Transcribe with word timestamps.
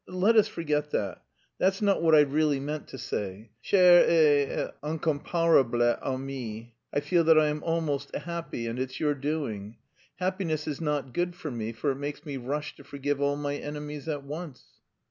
let 0.07 0.35
us 0.35 0.47
forget 0.47 0.89
that. 0.89 1.21
That's 1.59 1.79
not 1.79 2.01
what 2.01 2.15
I 2.15 2.21
really 2.21 2.59
meant 2.59 2.87
to 2.87 2.97
say. 2.97 3.51
Chère 3.63 4.03
et 4.09 4.71
incomparable 4.83 5.95
amie, 6.03 6.73
I 6.91 6.99
feel 7.01 7.23
that 7.25 7.37
I 7.37 7.49
am 7.49 7.61
almost 7.61 8.15
happy, 8.15 8.65
and 8.65 8.79
it's 8.79 8.99
your 8.99 9.13
doing. 9.13 9.77
Happiness 10.15 10.67
is 10.67 10.81
not 10.81 11.13
good 11.13 11.35
for 11.35 11.51
me 11.51 11.71
for 11.71 11.91
it 11.91 11.97
makes 11.97 12.25
me 12.25 12.37
rush 12.37 12.75
to 12.77 12.83
forgive 12.83 13.21
all 13.21 13.35
my 13.35 13.57
enemies 13.57 14.07
at 14.07 14.23
once...." 14.23 14.63